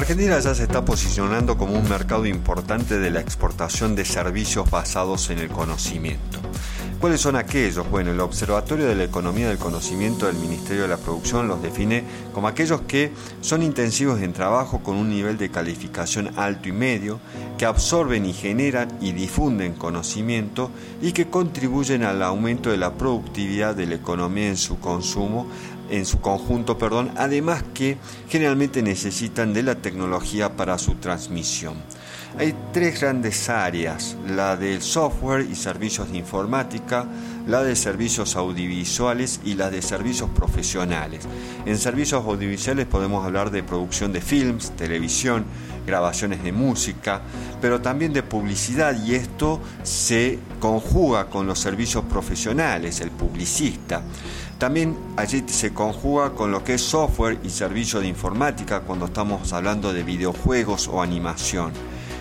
[0.00, 5.28] Argentina ya se está posicionando como un mercado importante de la exportación de servicios basados
[5.28, 6.38] en el conocimiento.
[6.98, 7.88] ¿Cuáles son aquellos?
[7.90, 12.04] Bueno, el Observatorio de la Economía del Conocimiento del Ministerio de la Producción los define
[12.32, 17.20] como aquellos que son intensivos en trabajo con un nivel de calificación alto y medio,
[17.58, 20.70] que absorben y generan y difunden conocimiento
[21.02, 25.46] y que contribuyen al aumento de la productividad de la economía en su consumo
[25.90, 27.98] en su conjunto, perdón, además que
[28.28, 31.74] generalmente necesitan de la tecnología para su transmisión.
[32.38, 37.06] Hay tres grandes áreas, la del software y servicios de informática,
[37.46, 41.26] la de servicios audiovisuales y la de servicios profesionales.
[41.66, 45.44] En servicios audiovisuales podemos hablar de producción de films, televisión,
[45.86, 47.22] grabaciones de música,
[47.60, 54.02] pero también de publicidad y esto se conjuga con los servicios profesionales, el publicista.
[54.58, 59.52] También allí se conjuga con lo que es software y servicio de informática cuando estamos
[59.52, 61.72] hablando de videojuegos o animación.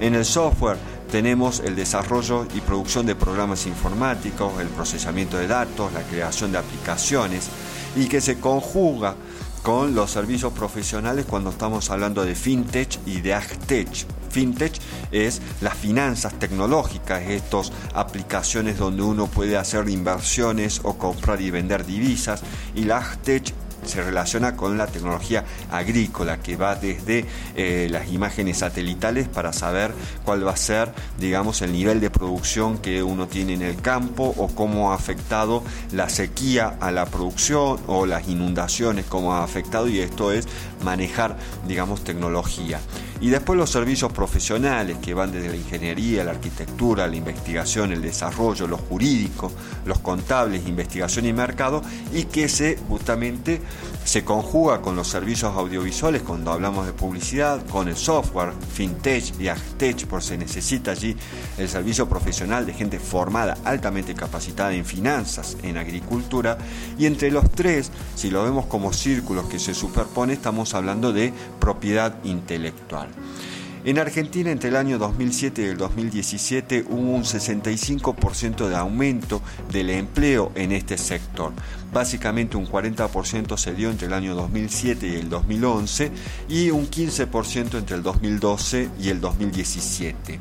[0.00, 0.78] En el software
[1.10, 6.58] tenemos el desarrollo y producción de programas informáticos, el procesamiento de datos, la creación de
[6.58, 7.48] aplicaciones
[7.96, 9.16] y que se conjuga
[9.62, 14.06] con los servicios profesionales cuando estamos hablando de fintech y de agtech.
[14.30, 14.80] Fintech
[15.10, 21.84] es las finanzas tecnológicas, estas aplicaciones donde uno puede hacer inversiones o comprar y vender
[21.84, 22.42] divisas,
[22.74, 23.52] y la agtech
[23.90, 29.92] se relaciona con la tecnología agrícola que va desde eh, las imágenes satelitales para saber
[30.24, 34.34] cuál va a ser, digamos, el nivel de producción que uno tiene en el campo
[34.36, 39.88] o cómo ha afectado la sequía a la producción o las inundaciones, cómo ha afectado
[39.88, 40.46] y esto es
[40.82, 42.80] manejar, digamos, tecnología.
[43.20, 48.00] Y después los servicios profesionales que van desde la ingeniería, la arquitectura, la investigación, el
[48.00, 49.52] desarrollo, los jurídicos,
[49.84, 53.60] los contables, investigación y mercado, y que se justamente
[54.04, 59.48] se conjuga con los servicios audiovisuales cuando hablamos de publicidad, con el software, fintech y
[59.48, 61.14] agtech, por se necesita allí
[61.58, 66.56] el servicio profesional de gente formada, altamente capacitada en finanzas, en agricultura,
[66.98, 71.32] y entre los tres, si lo vemos como círculos que se superponen, estamos hablando de
[71.58, 73.09] propiedad intelectual.
[73.82, 79.40] En Argentina entre el año 2007 y el 2017 hubo un 65% de aumento
[79.72, 81.52] del empleo en este sector.
[81.92, 86.12] Básicamente un 40% se dio entre el año 2007 y el 2011
[86.48, 90.40] y un 15% entre el 2012 y el 2017.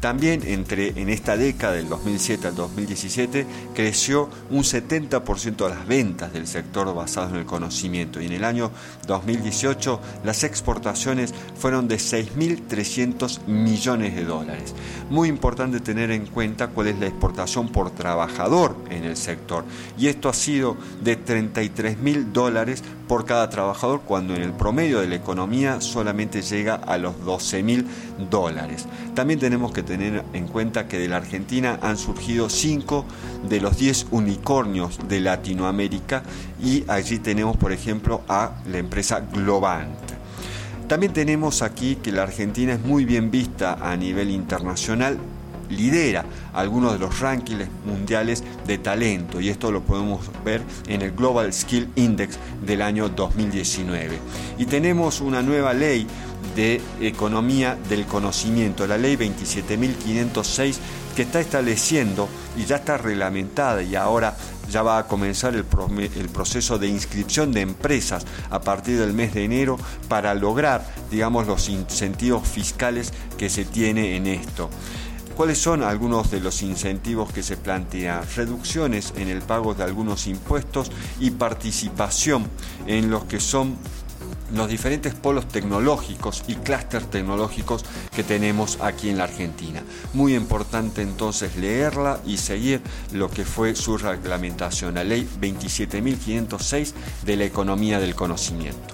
[0.00, 6.32] También entre, en esta década del 2007 al 2017 creció un 70% de las ventas
[6.32, 8.70] del sector basado en el conocimiento y en el año
[9.06, 14.74] 2018 las exportaciones fueron de 6.300 millones de dólares.
[15.10, 19.64] Muy importante tener en cuenta cuál es la exportación por trabajador en el sector
[19.98, 25.00] y esto ha sido de 33 mil dólares por cada trabajador cuando en el promedio
[25.00, 27.86] de la economía solamente llega a los 12 mil
[28.30, 28.86] dólares.
[29.14, 33.04] También tenemos que tener en cuenta que de la Argentina han surgido 5
[33.48, 36.22] de los 10 unicornios de Latinoamérica
[36.62, 40.20] y allí tenemos por ejemplo a la empresa Globant.
[40.88, 45.18] También tenemos aquí que la Argentina es muy bien vista a nivel internacional
[45.70, 51.12] lidera algunos de los rankings mundiales de talento y esto lo podemos ver en el
[51.12, 54.18] Global Skill Index del año 2019.
[54.58, 56.06] Y tenemos una nueva ley
[56.54, 60.76] de economía del conocimiento, la ley 27.506
[61.14, 64.36] que está estableciendo y ya está reglamentada y ahora
[64.70, 65.64] ya va a comenzar el,
[66.16, 69.76] el, proceso de inscripción de empresas a partir del mes de enero
[70.08, 74.70] para lograr, digamos, los incentivos fiscales que se tiene en esto.
[75.40, 78.26] ¿Cuáles son algunos de los incentivos que se plantean?
[78.36, 82.46] Reducciones en el pago de algunos impuestos y participación
[82.86, 83.78] en los que son
[84.52, 89.82] los diferentes polos tecnológicos y clústeres tecnológicos que tenemos aquí en la Argentina.
[90.12, 92.82] Muy importante entonces leerla y seguir
[93.14, 96.92] lo que fue su reglamentación, la ley 27.506
[97.24, 98.92] de la economía del conocimiento.